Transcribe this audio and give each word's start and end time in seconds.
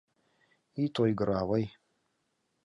—Ит 0.83 0.95
ойгыро, 1.03 1.33
авый. 1.41 1.65